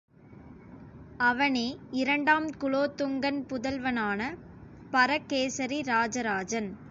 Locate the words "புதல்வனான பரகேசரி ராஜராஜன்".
3.49-6.71